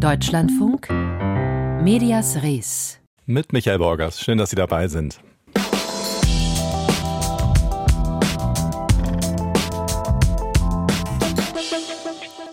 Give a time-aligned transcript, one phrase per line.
[0.00, 0.88] Deutschlandfunk
[1.82, 2.98] Medias Res.
[3.26, 4.18] Mit Michael Borgers.
[4.18, 5.20] Schön, dass Sie dabei sind.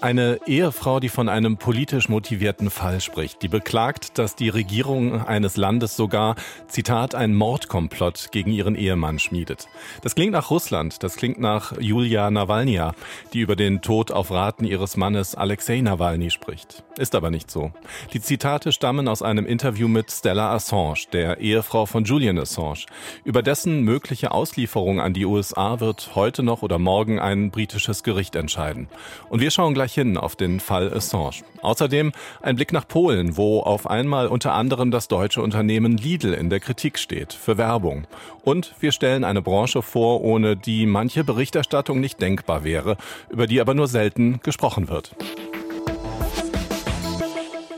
[0.08, 5.58] Eine Ehefrau, die von einem politisch motivierten Fall spricht, die beklagt, dass die Regierung eines
[5.58, 6.38] Landes sogar,
[6.70, 9.68] Zitat, ein Mordkomplott gegen ihren Ehemann schmiedet.
[10.04, 12.96] Das klingt nach Russland, das klingt nach Julia Nawalnya,
[13.34, 16.86] die über den Tod auf Raten ihres Mannes Alexei Nawalny spricht.
[16.98, 17.74] Ist aber nicht so.
[18.14, 22.86] Die Zitate stammen aus einem Interview mit Stella Assange, der Ehefrau von Julian Assange.
[23.26, 28.38] Über dessen mögliche Auslieferung an die USA wird heute noch oder morgen ein britisches Gericht
[28.38, 28.88] entscheiden.
[29.28, 31.44] Und wir schauen gleich hin auf den Fall Assange.
[31.64, 36.52] Außerdem ein Blick nach Polen, wo auf einmal unter anderem das deutsche Unternehmen Lidl in
[36.52, 38.06] der Kritik steht für Werbung.
[38.44, 42.96] Und wir stellen eine Branche vor, ohne die manche Berichterstattung nicht denkbar wäre,
[43.30, 45.16] über die aber nur selten gesprochen wird.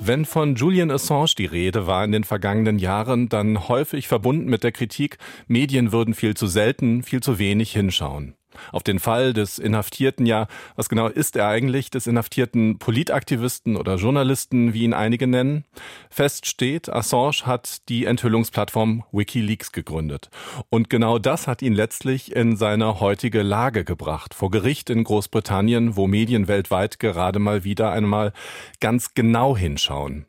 [0.02, 4.64] Wenn von Julian Assange die Rede war in den vergangenen Jahren, dann häufig verbunden mit
[4.64, 8.36] der Kritik, Medien würden viel zu selten, viel zu wenig hinschauen
[8.72, 10.26] auf den Fall des Inhaftierten.
[10.26, 15.66] Ja, was genau ist er eigentlich, des inhaftierten Politaktivisten oder Journalisten, wie ihn einige nennen?
[16.10, 20.30] Fest steht, Assange hat die Enthüllungsplattform Wikileaks gegründet.
[20.70, 24.34] Und genau das hat ihn letztlich in seine heutige Lage gebracht.
[24.34, 28.34] Vor Gericht in Großbritannien, wo Medien weltweit gerade mal wieder einmal
[28.80, 30.26] ganz genau hinschauen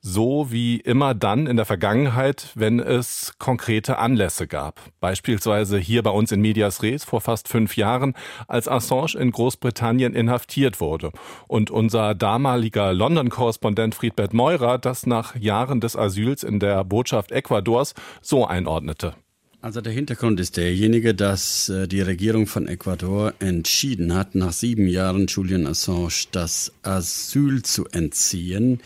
[0.00, 4.80] so wie immer dann in der Vergangenheit, wenn es konkrete Anlässe gab.
[5.00, 8.14] Beispielsweise hier bei uns in Medias Res vor fast fünf Jahren,
[8.48, 11.12] als Assange in Großbritannien inhaftiert wurde
[11.48, 17.94] und unser damaliger London-Korrespondent Friedbert Meurer das nach Jahren des Asyls in der Botschaft Ecuadors
[18.20, 19.14] so einordnete.
[19.62, 24.86] Also der Hintergrund ist derjenige, dass äh, die Regierung von Ecuador entschieden hat, nach sieben
[24.86, 28.80] Jahren Julian Assange das Asyl zu entziehen.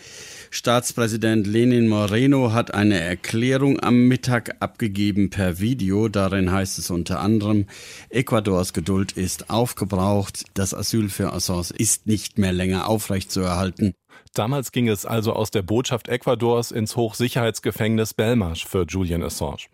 [0.55, 6.07] Staatspräsident Lenin Moreno hat eine Erklärung am Mittag abgegeben per Video.
[6.07, 7.65] Darin heißt es unter anderem,
[8.09, 10.45] Ecuadors Geduld ist aufgebraucht.
[10.53, 13.95] Das Asyl für Assange ist nicht mehr länger aufrechtzuerhalten.
[14.35, 19.67] Damals ging es also aus der Botschaft Ecuadors ins Hochsicherheitsgefängnis Belmarsh für Julian Assange.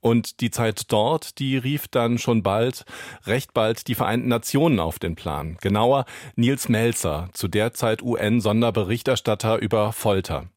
[0.00, 2.84] Und die Zeit dort, die rief dann schon bald,
[3.26, 5.56] recht bald die Vereinten Nationen auf den Plan.
[5.60, 10.48] Genauer Nils Melzer, zu der Zeit UN-Sonderberichterstatter über Folter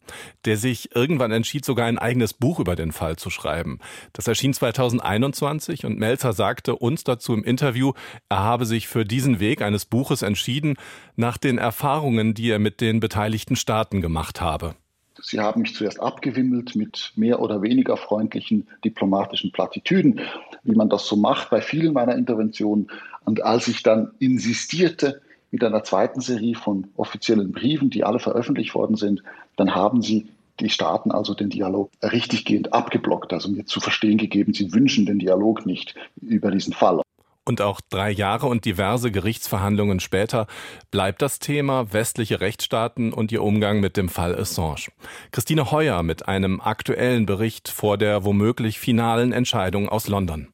[0.45, 3.79] der sich irgendwann entschied, sogar ein eigenes Buch über den Fall zu schreiben.
[4.13, 7.93] Das erschien 2021 und Melzer sagte uns dazu im Interview,
[8.29, 10.75] er habe sich für diesen Weg eines Buches entschieden,
[11.15, 14.75] nach den Erfahrungen, die er mit den beteiligten Staaten gemacht habe.
[15.21, 20.21] Sie haben mich zuerst abgewimmelt mit mehr oder weniger freundlichen diplomatischen Plattitüden,
[20.63, 22.89] wie man das so macht bei vielen meiner Interventionen.
[23.23, 25.21] Und als ich dann insistierte,
[25.51, 29.21] mit einer zweiten Serie von offiziellen Briefen, die alle veröffentlicht worden sind,
[29.61, 30.27] dann haben sie
[30.59, 35.19] die Staaten also den Dialog richtiggehend abgeblockt, also mir zu verstehen gegeben, sie wünschen den
[35.19, 37.01] Dialog nicht über diesen Fall.
[37.45, 40.47] Und auch drei Jahre und diverse Gerichtsverhandlungen später
[40.89, 44.89] bleibt das Thema westliche Rechtsstaaten und ihr Umgang mit dem Fall Assange.
[45.31, 50.47] Christine Heuer mit einem aktuellen Bericht vor der womöglich finalen Entscheidung aus London.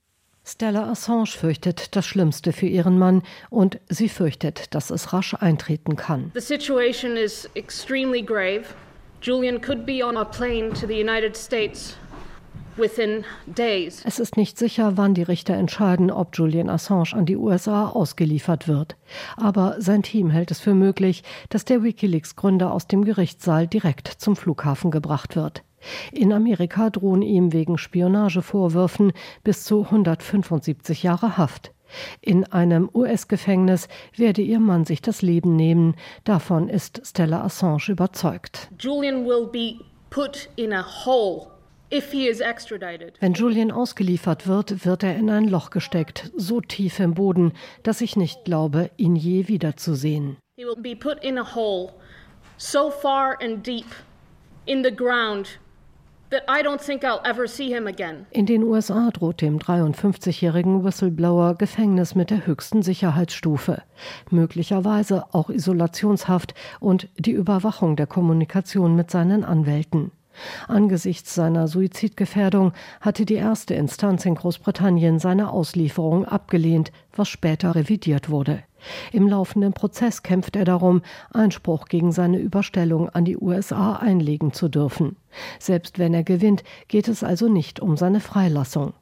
[0.45, 5.97] Stella Assange fürchtet das Schlimmste für ihren Mann und sie fürchtet, dass es rasch eintreten
[5.97, 6.31] kann.
[6.33, 8.63] The situation is extremely grave.
[9.21, 11.95] Julian could be on a plane to the United States
[12.79, 18.67] es ist nicht sicher, wann die Richter entscheiden, ob Julian Assange an die USA ausgeliefert
[18.67, 18.95] wird.
[19.35, 24.35] Aber sein Team hält es für möglich, dass der Wikileaks-Gründer aus dem Gerichtssaal direkt zum
[24.35, 25.63] Flughafen gebracht wird.
[26.11, 29.13] In Amerika drohen ihm wegen Spionagevorwürfen
[29.43, 31.71] bis zu 175 Jahre Haft.
[32.21, 35.95] In einem US-Gefängnis werde ihr Mann sich das Leben nehmen.
[36.23, 38.69] Davon ist Stella Assange überzeugt.
[38.79, 41.47] Julian will be put in a hole
[41.89, 47.53] wenn Julian ausgeliefert wird, wird er in ein Loch gesteckt, so tief im Boden,
[47.83, 50.35] dass ich nicht glaube, ihn je wiederzusehen.
[50.57, 51.93] He will be put in a hole
[52.57, 53.85] so far and deep
[54.65, 55.59] in the ground
[58.31, 63.81] in den USA droht dem 53-jährigen Whistleblower Gefängnis mit der höchsten Sicherheitsstufe,
[64.29, 70.11] möglicherweise auch Isolationshaft und die Überwachung der Kommunikation mit seinen Anwälten.
[70.67, 78.29] Angesichts seiner Suizidgefährdung hatte die erste Instanz in Großbritannien seine Auslieferung abgelehnt, was später revidiert
[78.29, 78.63] wurde.
[79.11, 81.01] Im laufenden Prozess kämpft er darum,
[81.31, 85.17] Einspruch gegen seine Überstellung an die USA einlegen zu dürfen.
[85.59, 88.93] Selbst wenn er gewinnt, geht es also nicht um seine Freilassung.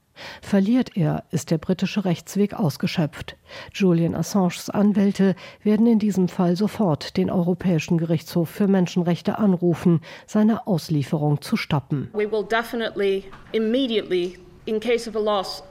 [0.41, 3.35] Verliert er, ist der britische Rechtsweg ausgeschöpft.
[3.73, 10.67] Julian Assanges Anwälte werden in diesem Fall sofort den Europäischen Gerichtshof für Menschenrechte anrufen, seine
[10.67, 12.09] Auslieferung zu stoppen.
[12.13, 15.63] We will definitely immediately in case of a loss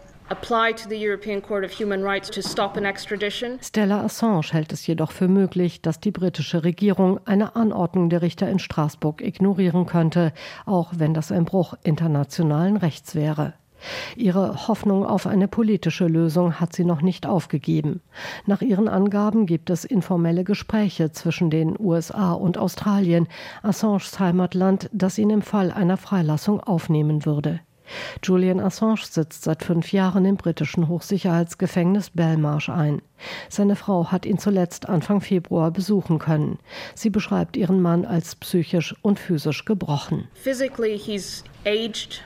[3.60, 8.48] Stella Assange hält es jedoch für möglich, dass die britische Regierung eine Anordnung der Richter
[8.48, 10.32] in Straßburg ignorieren könnte,
[10.64, 13.52] auch wenn das ein Bruch internationalen Rechts wäre.
[14.16, 18.00] Ihre Hoffnung auf eine politische Lösung hat sie noch nicht aufgegeben.
[18.46, 23.28] Nach ihren Angaben gibt es informelle Gespräche zwischen den USA und Australien,
[23.62, 27.60] Assanges Heimatland, das ihn im Fall einer Freilassung aufnehmen würde.
[28.22, 33.02] Julian Assange sitzt seit fünf Jahren im britischen Hochsicherheitsgefängnis Belmarsh ein.
[33.48, 36.58] Seine Frau hat ihn zuletzt Anfang Februar besuchen können.
[36.94, 40.28] Sie beschreibt ihren Mann als psychisch und physisch gebrochen.
[40.34, 42.22] Physically, he's aged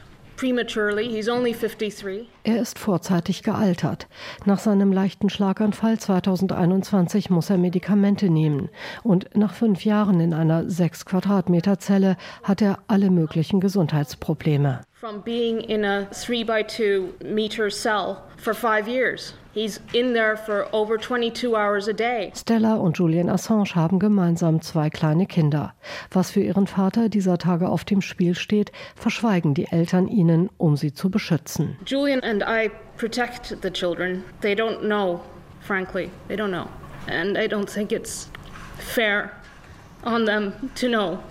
[2.48, 4.08] er ist vorzeitig gealtert.
[4.46, 8.70] Nach seinem leichten Schlaganfall 2021 muss er Medikamente nehmen.
[9.02, 14.80] Und nach fünf Jahren in einer sechs Quadratmeter Zelle hat er alle möglichen Gesundheitsprobleme.
[14.94, 19.34] From being in a three by two meter cell for five years.
[19.58, 22.30] He's in there for over 22 hours a day.
[22.36, 25.74] Stella und Julian Assange haben gemeinsam zwei kleine Kinder.
[26.12, 30.76] Was für ihren Vater dieser Tage auf dem Spiel steht, verschweigen die Eltern ihnen, um
[30.76, 31.76] sie zu beschützen.
[31.86, 34.24] Julian and I protect the children.
[34.40, 35.22] They don't know,
[35.60, 36.10] frankly.
[36.28, 36.68] They don't know.
[37.08, 38.28] And I don't think it's
[38.78, 39.32] fair
[40.04, 41.22] on them to know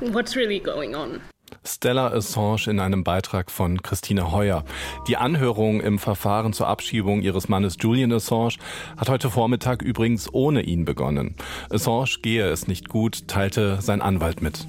[0.00, 1.20] what's really going on.
[1.64, 4.64] Stella Assange in einem Beitrag von Christine Heuer.
[5.06, 8.54] Die Anhörung im Verfahren zur Abschiebung ihres Mannes Julian Assange
[8.96, 11.34] hat heute Vormittag übrigens ohne ihn begonnen.
[11.68, 14.66] Assange gehe es nicht gut, teilte sein Anwalt mit.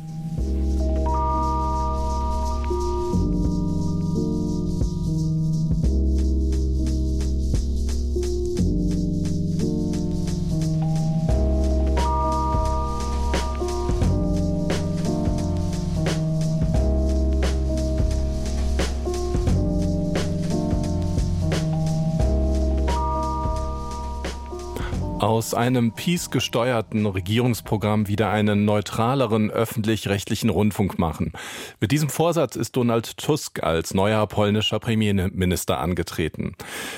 [25.40, 31.32] Aus einem Peace-gesteuerten Regierungsprogramm wieder einen neutraleren öffentlich-rechtlichen Rundfunk machen.
[31.80, 36.56] Mit diesem Vorsatz ist Donald Tusk als neuer polnischer Premierminister angetreten.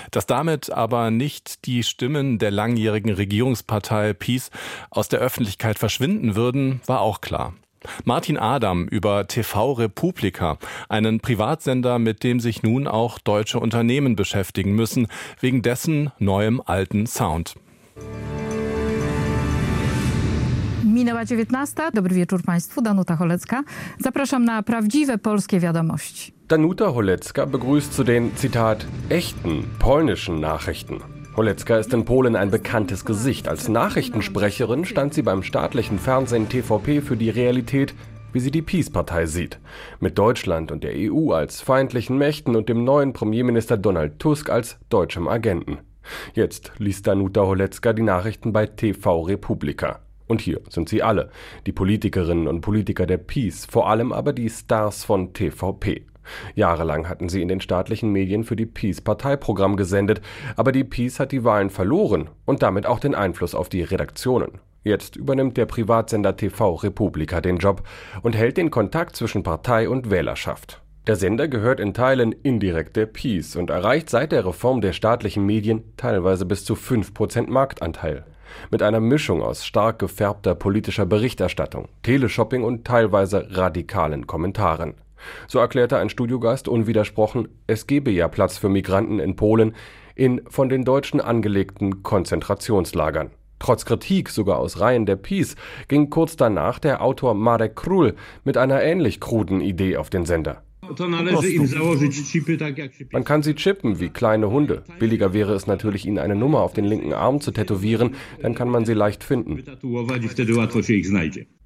[0.10, 4.50] Dass damit aber nicht die Stimmen der langjährigen Regierungspartei Peace
[4.90, 7.54] aus der Öffentlichkeit verschwinden würden, war auch klar.
[8.06, 10.58] Martin Adam über TV Republika,
[10.90, 15.10] einen Privatsender, mit dem sich nun auch deutsche Unternehmen beschäftigen müssen,
[15.40, 17.54] wegen dessen neuem alten Sound.
[20.86, 21.92] Minęła 19.
[21.94, 23.64] Dobry wieczór Państwu, Danuta Holecka.
[24.00, 26.34] Zapraszam na prawdziwe polskie wiadomości.
[26.48, 31.00] Danuta Holecka begrüßt zu den, Zitat, echten polnischen Nachrichten.
[31.36, 33.48] Holecka ist in Polen ein bekanntes Gesicht.
[33.48, 37.94] Als Nachrichtensprecherin stand sie beim staatlichen Fernsehen TVP für die Realität,
[38.34, 39.60] wie sie die Peace-Partei sieht.
[40.00, 44.78] Mit Deutschland und der EU als feindlichen Mächten und dem neuen Premierminister Donald Tusk als
[44.90, 45.78] deutschem Agenten.
[46.34, 50.00] Jetzt liest Danuta Holecka die Nachrichten bei TV Republika.
[50.28, 51.30] Und hier sind sie alle,
[51.66, 56.06] die Politikerinnen und Politiker der Peace, vor allem aber die Stars von TVP.
[56.56, 60.22] Jahrelang hatten sie in den staatlichen Medien für die Peace Parteiprogramm gesendet,
[60.56, 64.60] aber die Peace hat die Wahlen verloren und damit auch den Einfluss auf die Redaktionen.
[64.84, 67.84] Jetzt übernimmt der Privatsender TV Republika den Job
[68.24, 70.81] und hält den Kontakt zwischen Partei und Wählerschaft.
[71.08, 75.44] Der Sender gehört in Teilen indirekt der Peace und erreicht seit der Reform der staatlichen
[75.44, 78.24] Medien teilweise bis zu 5% Marktanteil.
[78.70, 84.94] Mit einer Mischung aus stark gefärbter politischer Berichterstattung, Teleshopping und teilweise radikalen Kommentaren.
[85.48, 89.74] So erklärte ein Studiogast unwidersprochen, es gebe ja Platz für Migranten in Polen
[90.14, 93.32] in von den Deutschen angelegten Konzentrationslagern.
[93.58, 95.56] Trotz Kritik sogar aus Reihen der Peace
[95.88, 100.62] ging kurz danach der Autor Marek Król mit einer ähnlich kruden Idee auf den Sender.
[103.12, 104.84] Man kann sie chippen wie kleine Hunde.
[105.00, 108.70] Billiger wäre es natürlich, ihnen eine Nummer auf den linken Arm zu tätowieren, dann kann
[108.70, 109.64] man sie leicht finden.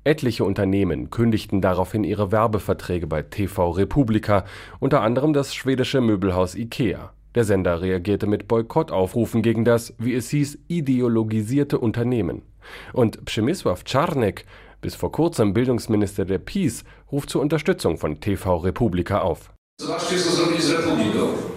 [0.03, 4.45] Etliche Unternehmen kündigten daraufhin ihre Werbeverträge bei TV Republika,
[4.79, 7.11] unter anderem das schwedische Möbelhaus IKEA.
[7.33, 12.43] Der Sender reagierte mit Boykottaufrufen gegen das, wie es hieß, ideologisierte Unternehmen.
[12.93, 14.45] Und Przemysław Czarnek,
[14.81, 19.51] bis vor kurzem Bildungsminister der Peace, ruft zur Unterstützung von TV Republika auf.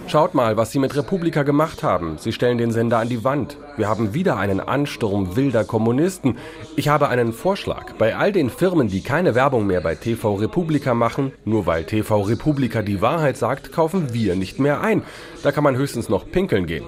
[0.07, 2.17] Schaut mal, was Sie mit Republika gemacht haben.
[2.17, 3.55] Sie stellen den Sender an die Wand.
[3.77, 6.37] Wir haben wieder einen Ansturm wilder Kommunisten.
[6.75, 7.93] Ich habe einen Vorschlag.
[7.93, 12.23] Bei all den Firmen, die keine Werbung mehr bei TV Republika machen, nur weil TV
[12.23, 15.03] Republika die Wahrheit sagt, kaufen wir nicht mehr ein.
[15.41, 16.85] Da kann man höchstens noch pinkeln gehen.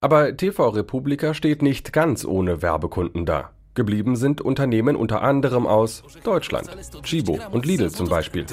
[0.00, 3.50] Aber TV Republika steht nicht ganz ohne Werbekunden da.
[3.76, 6.68] Geblieben sind Unternehmen unter anderem aus Deutschland,
[7.04, 8.46] Chibo und Lidl zum Beispiel.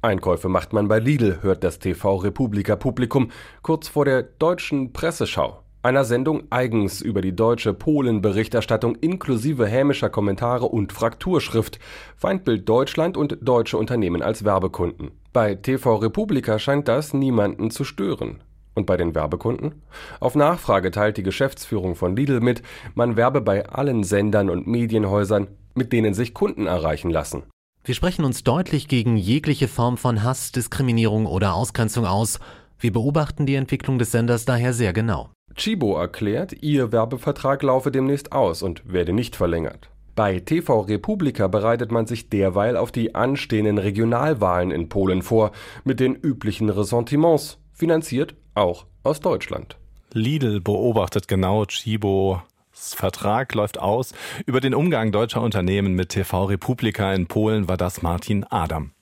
[0.00, 3.30] Einkäufe macht man bei Lidl, hört das TV Republika Publikum
[3.62, 10.66] kurz vor der deutschen Presseschau, einer Sendung eigens über die deutsche Polen-Berichterstattung inklusive hämischer Kommentare
[10.66, 11.78] und Frakturschrift,
[12.16, 15.10] Feindbild Deutschland und deutsche Unternehmen als Werbekunden.
[15.32, 18.40] Bei TV Republika scheint das niemanden zu stören.
[18.74, 19.82] Und bei den Werbekunden?
[20.20, 22.62] Auf Nachfrage teilt die Geschäftsführung von Lidl mit,
[22.94, 27.44] man werbe bei allen Sendern und Medienhäusern, mit denen sich Kunden erreichen lassen.
[27.84, 32.40] Wir sprechen uns deutlich gegen jegliche Form von Hass, Diskriminierung oder Ausgrenzung aus.
[32.80, 35.30] Wir beobachten die Entwicklung des Senders daher sehr genau.
[35.54, 39.90] Chibo erklärt, ihr Werbevertrag laufe demnächst aus und werde nicht verlängert.
[40.16, 45.52] Bei TV Republika bereitet man sich derweil auf die anstehenden Regionalwahlen in Polen vor,
[45.84, 49.76] mit den üblichen Ressentiments, finanziert auch aus Deutschland.
[50.12, 52.42] Lidl beobachtet genau Chibo.
[52.72, 54.12] Vertrag läuft aus.
[54.46, 58.92] Über den Umgang deutscher Unternehmen mit TV Republika in Polen war das Martin Adam.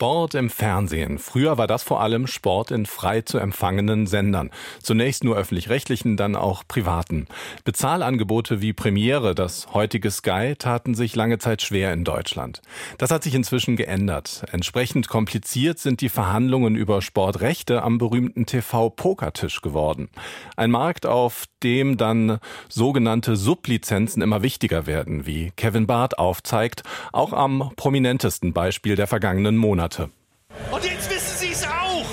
[0.00, 1.18] Sport im Fernsehen.
[1.18, 4.48] Früher war das vor allem Sport in frei zu empfangenen Sendern.
[4.82, 7.26] Zunächst nur öffentlich-rechtlichen, dann auch privaten.
[7.64, 12.62] Bezahlangebote wie Premiere, das heutige Sky, taten sich lange Zeit schwer in Deutschland.
[12.96, 14.42] Das hat sich inzwischen geändert.
[14.50, 20.08] Entsprechend kompliziert sind die Verhandlungen über Sportrechte am berühmten TV-Pokertisch geworden.
[20.56, 22.38] Ein Markt, auf dem dann
[22.70, 29.58] sogenannte Sublizenzen immer wichtiger werden, wie Kevin Barth aufzeigt, auch am prominentesten Beispiel der vergangenen
[29.58, 29.89] Monate.
[29.98, 32.06] Und jetzt wissen Sie es auch.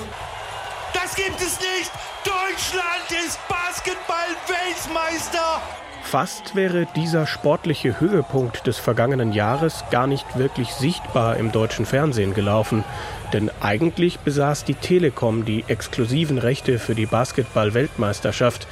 [0.92, 1.92] Das gibt es nicht.
[2.24, 5.62] Deutschland ist Basketball-Weltmeister.
[6.02, 12.32] Fast wäre dieser sportliche Höhepunkt des vergangenen Jahres gar nicht wirklich sichtbar im deutschen Fernsehen
[12.32, 12.84] gelaufen.
[13.34, 18.66] Denn eigentlich besaß die Telekom die exklusiven Rechte für die Basketball-Weltmeisterschaft.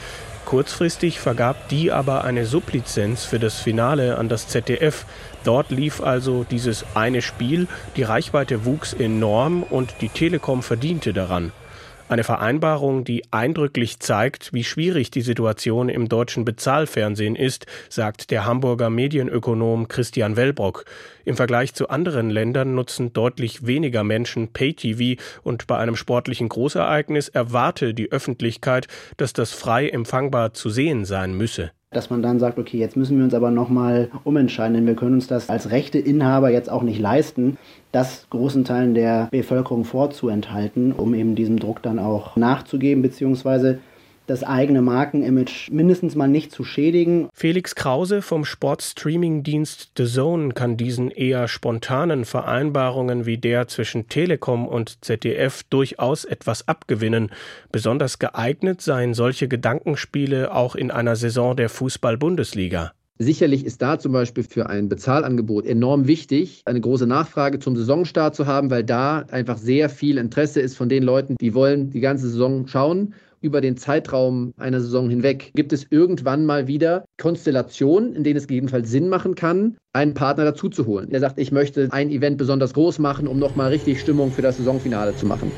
[0.46, 5.04] Kurzfristig vergab die aber eine Sublizenz für das Finale an das ZDF.
[5.46, 11.52] Dort lief also dieses eine Spiel, die Reichweite wuchs enorm und die Telekom verdiente daran.
[12.08, 18.44] Eine Vereinbarung, die eindrücklich zeigt, wie schwierig die Situation im deutschen Bezahlfernsehen ist, sagt der
[18.44, 20.84] Hamburger Medienökonom Christian Wellbrock.
[21.26, 27.28] Im Vergleich zu anderen Ländern nutzen deutlich weniger Menschen Pay-TV und bei einem sportlichen Großereignis
[27.28, 31.72] erwarte die Öffentlichkeit, dass das frei empfangbar zu sehen sein müsse.
[31.90, 35.14] Dass man dann sagt, okay, jetzt müssen wir uns aber nochmal umentscheiden, denn wir können
[35.14, 37.58] uns das als Rechteinhaber jetzt auch nicht leisten,
[37.90, 43.80] das großen Teilen der Bevölkerung vorzuenthalten, um eben diesem Druck dann auch nachzugeben, beziehungsweise
[44.26, 47.28] das eigene Markenimage mindestens mal nicht zu schädigen.
[47.32, 54.66] Felix Krause vom Sportstreaming-Dienst The Zone kann diesen eher spontanen Vereinbarungen wie der zwischen Telekom
[54.66, 57.30] und ZDF durchaus etwas abgewinnen.
[57.70, 62.92] Besonders geeignet seien solche Gedankenspiele auch in einer Saison der Fußball-Bundesliga.
[63.18, 68.34] Sicherlich ist da zum Beispiel für ein Bezahlangebot enorm wichtig, eine große Nachfrage zum Saisonstart
[68.34, 72.00] zu haben, weil da einfach sehr viel Interesse ist von den Leuten, die wollen die
[72.00, 75.52] ganze Saison schauen über den Zeitraum einer Saison hinweg.
[75.54, 80.44] Gibt es irgendwann mal wieder Konstellationen, in denen es gegebenenfalls Sinn machen kann, einen Partner
[80.44, 84.42] dazuzuholen, der sagt, ich möchte ein Event besonders groß machen, um nochmal richtig Stimmung für
[84.42, 85.52] das Saisonfinale zu machen.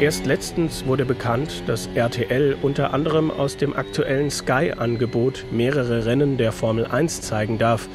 [0.00, 6.52] Erst letztens wurde bekannt, dass RTL unter anderem aus dem aktuellen Sky-Angebot mehrere Rennen der
[6.52, 7.88] Formel 1 zeigen darf.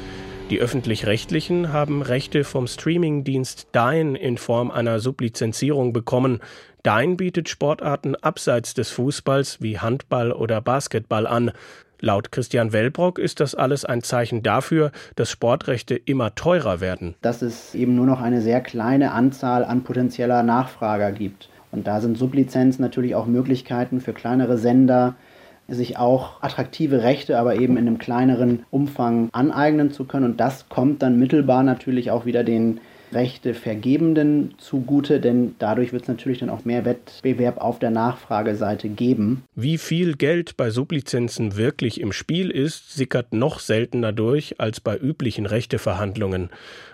[0.50, 6.40] Die öffentlich-rechtlichen haben Rechte vom Streamingdienst Dine in Form einer Sublizenzierung bekommen.
[6.84, 11.52] Dine bietet Sportarten abseits des Fußballs wie Handball oder Basketball an.
[12.00, 17.14] Laut Christian Wellbrock ist das alles ein Zeichen dafür, dass Sportrechte immer teurer werden.
[17.22, 21.48] Dass es eben nur noch eine sehr kleine Anzahl an potenzieller Nachfrager gibt.
[21.74, 25.16] Und da sind Sublizenzen natürlich auch Möglichkeiten für kleinere Sender,
[25.66, 30.26] sich auch attraktive Rechte, aber eben in einem kleineren Umfang aneignen zu können.
[30.26, 32.80] Und das kommt dann mittelbar natürlich auch wieder den
[33.14, 38.88] Rechte Vergebenden zugute, denn dadurch wird es natürlich dann auch mehr Wettbewerb auf der Nachfrageseite
[38.88, 39.44] geben.
[39.54, 44.98] Wie viel Geld bei Sublizenzen wirklich im Spiel ist, sickert noch seltener durch als bei
[44.98, 46.50] üblichen Rechteverhandlungen.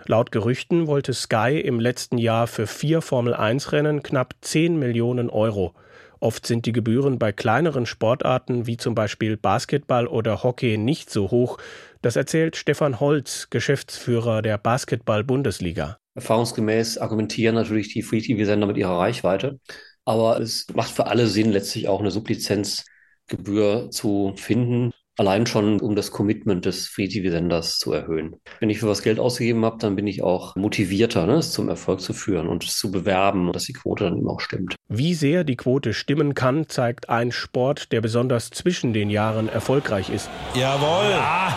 [0.06, 5.74] Laut Gerüchten wollte Sky im letzten Jahr für vier Formel-1-Rennen knapp 10 Millionen Euro.
[6.20, 11.30] Oft sind die Gebühren bei kleineren Sportarten wie zum Beispiel Basketball oder Hockey nicht so
[11.30, 11.56] hoch.
[12.02, 15.99] Das erzählt Stefan Holz, Geschäftsführer der Basketball-Bundesliga.
[16.14, 19.60] Erfahrungsgemäß argumentieren natürlich die Free-TV-Sender mit ihrer Reichweite.
[20.04, 24.92] Aber es macht für alle Sinn, letztlich auch eine Sublizenzgebühr zu finden.
[25.16, 28.36] Allein schon, um das Commitment des Free-TV-Senders zu erhöhen.
[28.58, 31.68] Wenn ich für was Geld ausgegeben habe, dann bin ich auch motivierter, ne, es zum
[31.68, 34.76] Erfolg zu führen und es zu bewerben, dass die Quote dann eben auch stimmt.
[34.88, 40.08] Wie sehr die Quote stimmen kann, zeigt ein Sport, der besonders zwischen den Jahren erfolgreich
[40.08, 40.30] ist.
[40.54, 41.10] Jawohl!
[41.10, 41.56] Ja,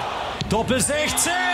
[0.49, 1.52] Doppel 16!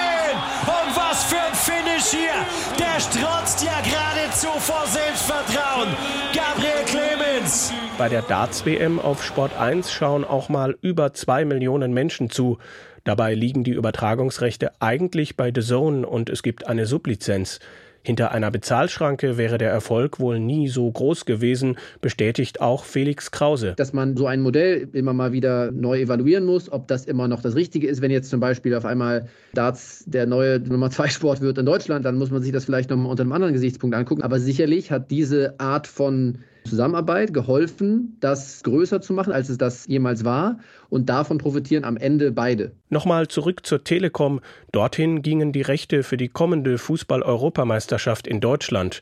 [2.12, 2.46] Hier!
[2.80, 5.90] Der strotzt ja geradezu vor Selbstvertrauen!
[6.34, 7.72] Gabriel Clemens!
[8.00, 12.58] Bei der Darts-WM auf Sport 1 schauen auch mal über zwei Millionen Menschen zu.
[13.04, 17.60] Dabei liegen die Übertragungsrechte eigentlich bei The Zone und es gibt eine Sublizenz.
[18.02, 23.74] Hinter einer Bezahlschranke wäre der Erfolg wohl nie so groß gewesen, bestätigt auch Felix Krause.
[23.76, 27.42] Dass man so ein Modell immer mal wieder neu evaluieren muss, ob das immer noch
[27.42, 28.02] das Richtige ist.
[28.02, 32.06] Wenn jetzt zum Beispiel auf einmal Darts der neue Nummer 2 Sport wird in Deutschland,
[32.06, 34.24] dann muss man sich das vielleicht nochmal unter einem anderen Gesichtspunkt angucken.
[34.24, 36.40] Aber sicherlich hat diese Art von
[36.70, 40.60] Zusammenarbeit geholfen, das größer zu machen, als es das jemals war.
[40.90, 42.72] Und davon profitieren am Ende beide.
[42.90, 44.40] Nochmal zurück zur Telekom.
[44.72, 49.02] Dorthin gingen die Rechte für die kommende Fußball-Europameisterschaft in Deutschland.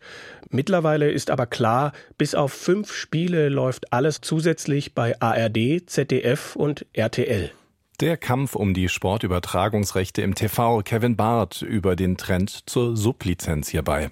[0.50, 6.86] Mittlerweile ist aber klar, bis auf fünf Spiele läuft alles zusätzlich bei ARD, ZDF und
[6.94, 7.52] RTL.
[8.00, 14.12] Der Kampf um die Sportübertragungsrechte im TV, Kevin Barth über den Trend zur Sublizenz hierbei.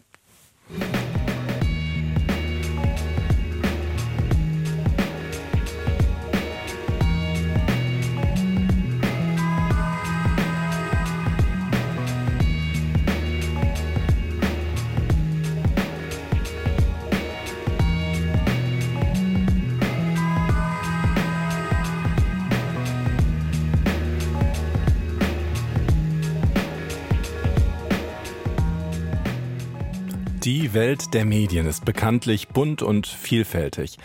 [30.46, 33.98] Die Welt der Medien ist bekanntlich bunt und vielfältig.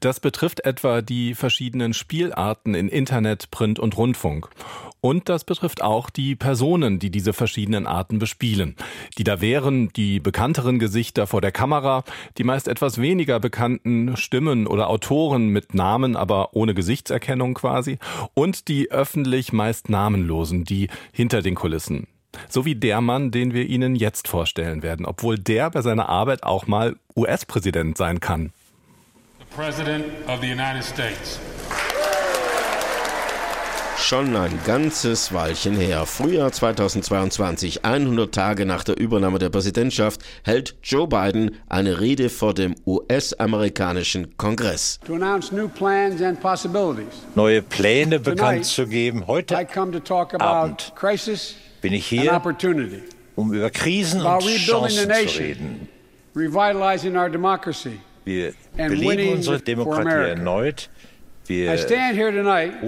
[0.00, 4.48] Das betrifft etwa die verschiedenen Spielarten in Internet, Print und Rundfunk.
[5.00, 8.74] Und das betrifft auch die Personen, die diese verschiedenen Arten bespielen.
[9.18, 12.02] Die da wären die bekannteren Gesichter vor der Kamera,
[12.38, 17.98] die meist etwas weniger bekannten Stimmen oder Autoren mit Namen, aber ohne Gesichtserkennung quasi,
[18.34, 22.08] und die öffentlich meist namenlosen, die hinter den Kulissen.
[22.48, 26.42] So wie der Mann, den wir Ihnen jetzt vorstellen werden, obwohl der bei seiner Arbeit
[26.42, 28.52] auch mal US-Präsident sein kann.
[29.38, 31.40] The President of the United States.
[34.04, 40.76] Schon ein ganzes Weilchen her, Frühjahr 2022, 100 Tage nach der Übernahme der Präsidentschaft, hält
[40.82, 45.00] Joe Biden eine Rede vor dem US-amerikanischen Kongress.
[47.34, 49.26] Neue Pläne bekannt zu geben.
[49.26, 49.56] Heute
[50.38, 50.92] Abend
[51.84, 52.40] bin ich hier,
[53.36, 55.88] um über Krisen und Chancen zu reden.
[58.24, 60.88] Wir beleben unsere Demokratie erneut.
[61.46, 61.72] Wir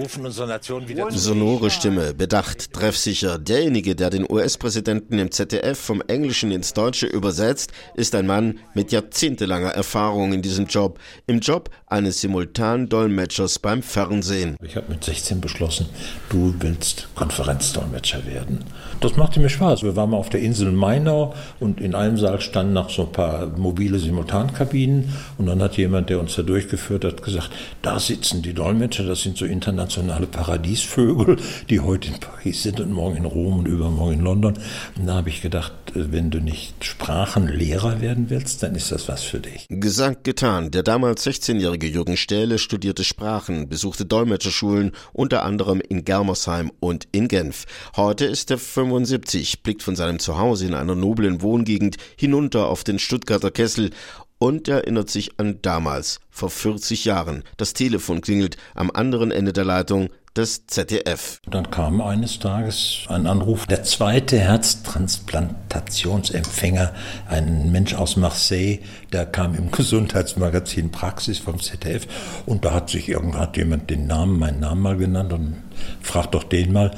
[0.01, 3.39] rufen unsere Nation wieder Sonore Stimme, bedacht, treffsicher.
[3.39, 8.93] Derjenige, der den US-Präsidenten im ZDF vom Englischen ins Deutsche übersetzt, ist ein Mann mit
[8.93, 10.99] jahrzehntelanger Erfahrung in diesem Job.
[11.27, 14.57] Im Job eines Simultandolmetschers beim Fernsehen.
[14.63, 15.89] Ich habe mit 16 beschlossen,
[16.31, 18.65] du willst Konferenzdolmetscher werden.
[19.01, 19.83] Das machte mir Spaß.
[19.83, 23.13] Wir waren mal auf der Insel Mainau und in einem Saal standen noch so ein
[23.13, 27.51] paar mobile Simultankabinen und dann hat jemand, der uns da durchgeführt hat, gesagt,
[27.83, 31.37] da sitzen die Dolmetscher, das sind so internationale Paradiesvögel,
[31.69, 34.55] die heute in Paris sind und morgen in Rom und übermorgen in London.
[34.97, 39.23] Und da habe ich gedacht, wenn du nicht Sprachenlehrer werden willst, dann ist das was
[39.23, 39.67] für dich.
[39.69, 40.71] Gesagt, getan.
[40.71, 47.29] Der damals 16-jährige Jürgen Stähle studierte Sprachen, besuchte Dolmetscherschulen, unter anderem in Germersheim und in
[47.29, 47.67] Genf.
[47.97, 48.59] Heute ist er
[48.91, 53.91] 75, blickt von seinem Zuhause in einer noblen Wohngegend hinunter auf den Stuttgarter Kessel
[54.39, 57.43] und erinnert sich an damals, vor 40 Jahren.
[57.57, 61.41] Das Telefon klingelt am anderen Ende der Leitung des ZDF.
[61.51, 66.93] Dann kam eines Tages ein Anruf, der zweite Herztransplantationsempfänger,
[67.27, 68.81] ein Mensch aus Marseille,
[69.13, 72.07] der kam im Gesundheitsmagazin Praxis vom ZDF
[72.45, 75.63] und da hat sich irgendwann jemand den Namen, meinen Namen mal genannt und
[76.03, 76.91] fragt doch den mal.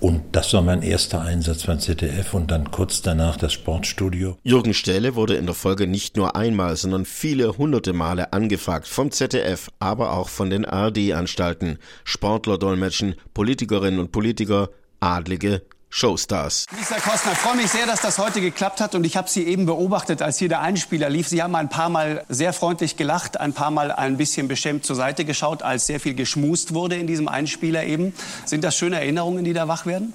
[0.00, 4.38] Und das war mein erster Einsatz beim ZDF und dann kurz danach das Sportstudio.
[4.42, 9.10] Jürgen Stähle wurde in der Folge nicht nur einmal, sondern viele hunderte Male angefragt vom
[9.10, 11.78] ZDF, aber auch von den ARD-Anstalten.
[12.04, 15.60] Sportler dolmetschen, Politikerinnen und Politiker, Adlige,
[15.90, 16.66] Showstars.
[16.78, 19.66] Lisa Kostner, freue mich sehr, dass das heute geklappt hat und ich habe Sie eben
[19.66, 21.28] beobachtet, als hier der Einspieler lief.
[21.28, 24.94] Sie haben ein paar Mal sehr freundlich gelacht, ein paar Mal ein bisschen beschämt zur
[24.94, 28.14] Seite geschaut, als sehr viel geschmust wurde in diesem Einspieler eben.
[28.44, 30.12] Sind das schöne Erinnerungen, die da wach werden?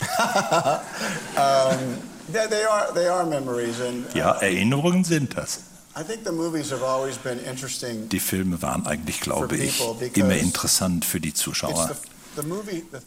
[0.00, 0.78] um,
[2.32, 5.60] yeah, they are, they are memories and, uh, ja, Erinnerungen sind das.
[5.94, 6.14] The
[8.08, 9.82] die Filme waren eigentlich, glaube ich,
[10.16, 11.90] immer interessant für die Zuschauer.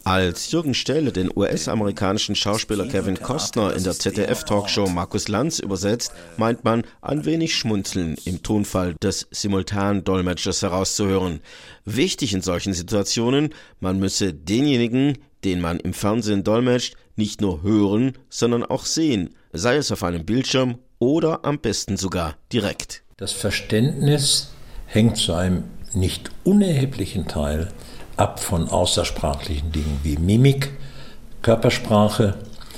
[0.04, 6.64] Als Jürgen Stähle den US-amerikanischen Schauspieler Kevin Costner in der ZDF-Talkshow Markus Lanz übersetzt, meint
[6.64, 11.40] man ein wenig Schmunzeln im Tonfall des Simultandolmetschers herauszuhören.
[11.84, 18.12] Wichtig in solchen Situationen, man müsse denjenigen, den man im Fernsehen dolmetscht, nicht nur hören,
[18.28, 23.02] sondern auch sehen, sei es auf einem Bildschirm oder am besten sogar direkt.
[23.16, 24.50] Das Verständnis
[24.86, 27.68] hängt zu einem nicht unerheblichen Teil
[28.16, 30.70] ab von außersprachlichen Dingen wie Mimik,
[31.42, 32.34] Körpersprache,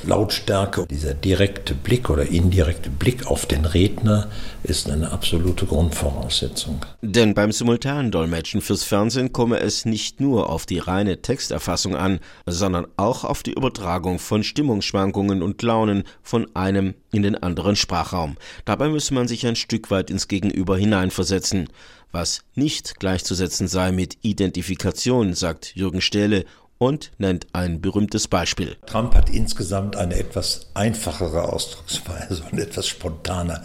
[0.06, 0.86] Lautstärke.
[0.88, 4.28] Dieser direkte Blick oder indirekte Blick auf den Redner
[4.62, 6.84] ist eine absolute Grundvoraussetzung.
[7.02, 12.86] Denn beim Simultandolmetschen fürs Fernsehen komme es nicht nur auf die reine Texterfassung an, sondern
[12.96, 18.36] auch auf die Übertragung von Stimmungsschwankungen und Launen von einem in den anderen Sprachraum.
[18.64, 21.68] Dabei müsse man sich ein Stück weit ins Gegenüber hineinversetzen
[22.12, 26.46] was nicht gleichzusetzen sei mit Identifikation, sagt Jürgen Stähle
[26.78, 28.76] und nennt ein berühmtes Beispiel.
[28.86, 33.62] Trump hat insgesamt eine etwas einfachere Ausdrucksweise und etwas spontaner.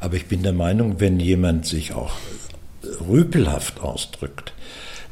[0.00, 2.12] Aber ich bin der Meinung, wenn jemand sich auch
[3.08, 4.52] rüpelhaft ausdrückt,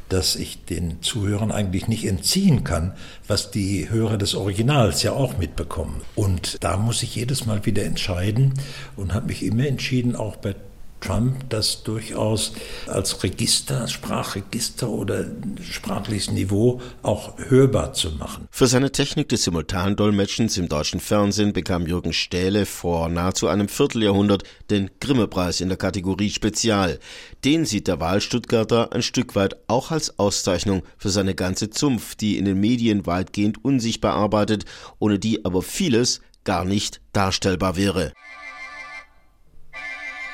[0.09, 2.93] dass ich den Zuhörern eigentlich nicht entziehen kann,
[3.27, 6.01] was die Hörer des Originals ja auch mitbekommen.
[6.15, 8.53] Und da muss ich jedes Mal wieder entscheiden
[8.97, 10.55] und habe mich immer entschieden, auch bei
[11.01, 12.53] Trump das durchaus
[12.87, 15.25] als Register, Sprachregister oder
[15.61, 18.47] sprachliches Niveau auch hörbar zu machen.
[18.51, 24.43] Für seine Technik des Simultandolmetschens im deutschen Fernsehen bekam Jürgen Stähle vor nahezu einem Vierteljahrhundert
[24.69, 26.99] den Grimme-Preis in der Kategorie Spezial.
[27.43, 32.37] Den sieht der Wahlstuttgarter ein Stück weit auch als Auszeichnung für seine ganze Zunft, die
[32.37, 34.65] in den Medien weitgehend unsichtbar arbeitet,
[34.99, 38.13] ohne die aber vieles gar nicht darstellbar wäre.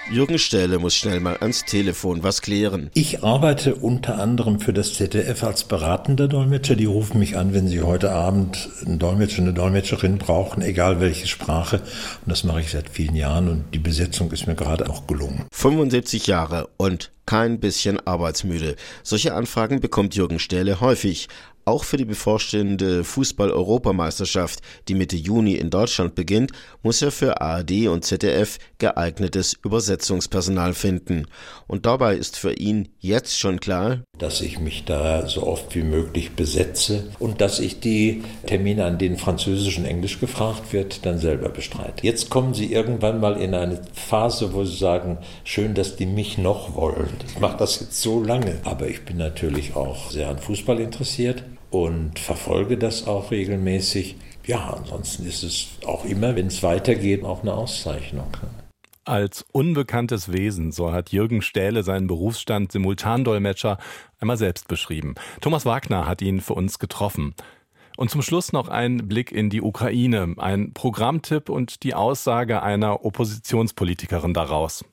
[0.09, 2.89] Jürgen Stähle muss schnell mal ans Telefon was klären.
[2.93, 6.77] Ich arbeite unter anderem für das ZDF als beratender Dolmetscher.
[6.77, 11.27] Die rufen mich an, wenn sie heute Abend einen Dolmetscher, eine Dolmetscherin brauchen, egal welche
[11.27, 11.77] Sprache.
[11.77, 15.45] Und das mache ich seit vielen Jahren und die Besetzung ist mir gerade auch gelungen.
[15.51, 18.77] 75 Jahre und kein bisschen arbeitsmüde.
[19.03, 21.27] Solche Anfragen bekommt Jürgen Stähle häufig.
[21.67, 27.89] Auch für die bevorstehende Fußball-Europameisterschaft, die Mitte Juni in Deutschland beginnt, muss er für ARD
[27.89, 31.27] und ZDF geeignetes Übersetzungspersonal finden.
[31.67, 35.83] Und dabei ist für ihn jetzt schon klar, dass ich mich da so oft wie
[35.83, 41.17] möglich besetze und dass ich die Termine, an denen Französisch und Englisch gefragt wird, dann
[41.17, 42.01] selber bestreite.
[42.01, 46.37] Jetzt kommen Sie irgendwann mal in eine Phase, wo Sie sagen, schön, dass die mich
[46.37, 47.09] noch wollen.
[47.27, 48.61] Ich mache das jetzt so lange.
[48.63, 51.43] Aber ich bin natürlich auch sehr an Fußball interessiert
[51.83, 54.15] und verfolge das auch regelmäßig.
[54.45, 58.27] Ja, ansonsten ist es auch immer, wenn es weitergeht, auch eine Auszeichnung.
[59.03, 63.77] Als unbekanntes Wesen, so hat Jürgen Stähle seinen Berufsstand Simultandolmetscher
[64.19, 65.15] einmal selbst beschrieben.
[65.39, 67.33] Thomas Wagner hat ihn für uns getroffen.
[67.95, 73.05] Und zum Schluss noch ein Blick in die Ukraine, ein Programmtipp und die Aussage einer
[73.05, 74.85] Oppositionspolitikerin daraus.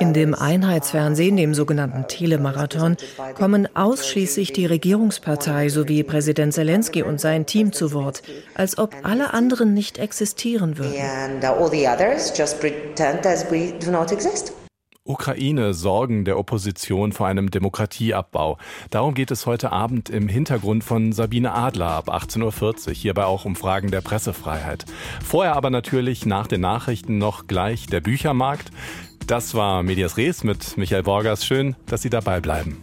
[0.00, 2.96] In dem Einheitsfernsehen, dem sogenannten Telemarathon,
[3.34, 8.22] kommen ausschließlich die Regierungspartei sowie Präsident Zelensky und sein Team zu Wort,
[8.54, 10.94] als ob alle anderen nicht existieren würden.
[15.06, 18.58] Ukraine Sorgen der Opposition vor einem Demokratieabbau.
[18.90, 22.94] Darum geht es heute Abend im Hintergrund von Sabine Adler ab 18.40 Uhr.
[22.94, 24.84] Hierbei auch um Fragen der Pressefreiheit.
[25.24, 28.70] Vorher aber natürlich nach den Nachrichten noch gleich der Büchermarkt.
[29.26, 31.44] Das war Medias Res mit Michael Borgers.
[31.44, 32.80] Schön, dass Sie dabei bleiben.